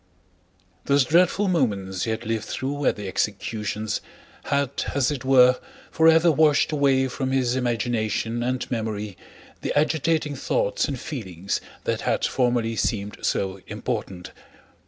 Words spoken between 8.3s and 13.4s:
and memory the agitating thoughts and feelings that had formerly seemed